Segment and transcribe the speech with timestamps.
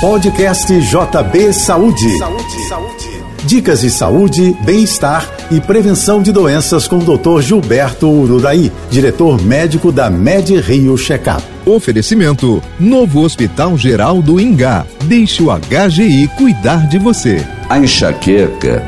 [0.00, 2.18] Podcast JB Saúde.
[2.18, 3.24] Saúde, saúde.
[3.46, 7.40] Dicas de saúde, bem-estar e prevenção de doenças com o Dr.
[7.40, 11.42] Gilberto Ururaí, diretor médico da Med Rio Checkup.
[11.64, 14.84] Oferecimento: Novo Hospital Geral do Ingá.
[15.04, 17.42] Deixe o HGI cuidar de você.
[17.70, 18.82] A enxaqueca,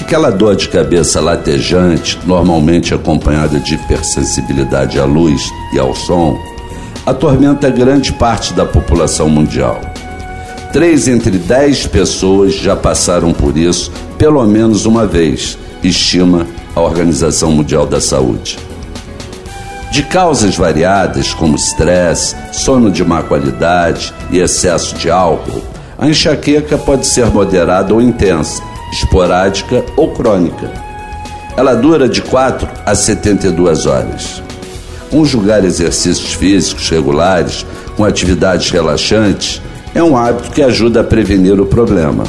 [0.00, 5.42] aquela dor de cabeça latejante, normalmente acompanhada de hipersensibilidade à luz
[5.72, 6.38] e ao som,
[7.04, 9.93] atormenta grande parte da população mundial.
[10.74, 17.52] Três entre dez pessoas já passaram por isso pelo menos uma vez, estima a Organização
[17.52, 18.58] Mundial da Saúde.
[19.92, 25.62] De causas variadas, como estresse, sono de má qualidade e excesso de álcool,
[25.96, 28.60] a enxaqueca pode ser moderada ou intensa,
[28.92, 30.72] esporádica ou crônica.
[31.56, 34.42] Ela dura de 4 a 72 horas.
[35.08, 37.64] Conjugar exercícios físicos regulares
[37.96, 39.62] com atividades relaxantes
[39.94, 42.24] é um hábito que ajuda a prevenir o problema.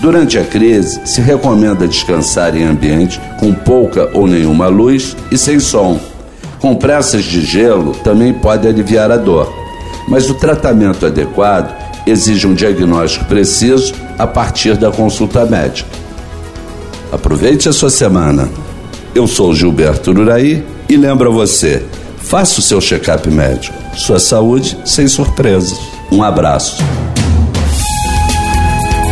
[0.00, 5.60] Durante a crise, se recomenda descansar em ambiente com pouca ou nenhuma luz e sem
[5.60, 6.00] som.
[6.58, 9.52] Compressas de gelo também podem aliviar a dor,
[10.08, 11.72] mas o tratamento adequado
[12.06, 15.88] exige um diagnóstico preciso a partir da consulta médica.
[17.12, 18.48] Aproveite a sua semana.
[19.14, 21.84] Eu sou Gilberto Uraí e lembro a você:
[22.18, 23.76] faça o seu check-up médico.
[23.94, 25.78] Sua saúde sem surpresas.
[26.10, 26.82] Um abraço.